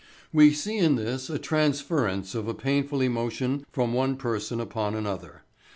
We 0.33 0.51
see 0.51 0.79
in 0.79 0.95
this 0.95 1.29
a 1.29 1.37
"transference" 1.37 2.33
of 2.33 2.47
a 2.47 2.55
painful 2.55 3.01
emotion 3.01 3.67
from 3.71 3.93
one 3.93 4.15
person 4.15 4.59
upon 4.59 4.95
another. 4.95 5.43